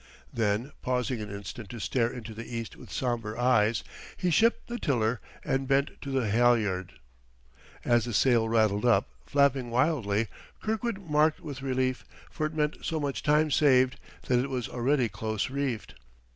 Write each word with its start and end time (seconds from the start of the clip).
Then, 0.33 0.71
pausing 0.81 1.21
an 1.21 1.29
instant 1.29 1.69
to 1.69 1.79
stare 1.79 2.11
into 2.11 2.33
the 2.33 2.51
East 2.55 2.75
with 2.75 2.91
somber 2.91 3.37
eyes, 3.37 3.83
he 4.17 4.31
shipped 4.31 4.65
the 4.65 4.79
tiller 4.79 5.21
and 5.45 5.67
bent 5.67 6.01
to 6.01 6.09
the 6.09 6.27
halyards. 6.27 6.93
As 7.85 8.05
the 8.05 8.13
sail 8.15 8.49
rattled 8.49 8.83
up, 8.83 9.07
flapping 9.27 9.69
wildly, 9.69 10.27
Kirkwood 10.59 10.97
marked 11.07 11.39
with 11.41 11.61
relief 11.61 12.03
for 12.31 12.47
it 12.47 12.55
meant 12.55 12.77
so 12.81 12.99
much 12.99 13.21
time 13.21 13.51
saved 13.51 13.99
that 14.23 14.39
it 14.39 14.49
was 14.49 14.67
already 14.67 15.07
close 15.07 15.51
reefed. 15.51 15.93